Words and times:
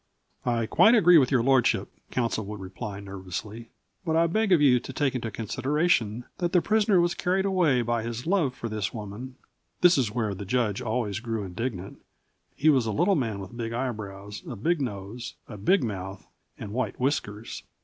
"I 0.47 0.65
quite 0.65 0.95
agree 0.95 1.19
with 1.19 1.29
your 1.29 1.43
lordship," 1.43 1.89
counsel 2.09 2.43
would 2.45 2.59
reply 2.59 2.99
nervously, 2.99 3.69
"but 4.03 4.15
I 4.15 4.25
beg 4.25 4.51
of 4.51 4.59
you 4.59 4.79
to 4.79 4.91
take 4.91 5.13
into 5.13 5.29
consideration 5.29 6.25
that 6.39 6.53
the 6.53 6.59
prisoner 6.63 6.99
was 6.99 7.13
carried 7.13 7.45
away 7.45 7.83
by 7.83 8.01
his 8.01 8.25
love 8.25 8.55
for 8.55 8.67
this 8.67 8.95
woman" 8.95 9.35
This 9.81 9.97
was 9.97 10.09
where 10.11 10.33
the 10.33 10.43
judge 10.43 10.81
always 10.81 11.19
grew 11.19 11.43
indignant. 11.43 12.01
He 12.55 12.67
was 12.69 12.87
a 12.87 12.91
little 12.91 13.13
man 13.13 13.41
with 13.41 13.55
big 13.55 13.73
eyebrows, 13.73 14.41
a 14.49 14.55
big 14.55 14.81
nose, 14.81 15.35
a 15.47 15.55
big 15.55 15.83
mouth, 15.83 16.25
and 16.57 16.73
white 16.73 16.99
whiskers. 16.99 17.61